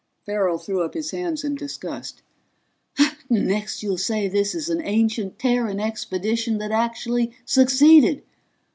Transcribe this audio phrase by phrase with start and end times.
[0.25, 2.23] Farrell threw up his hands in disgust.
[3.29, 8.23] "Next you'll say this is an ancient Terran expedition that actually succeeded!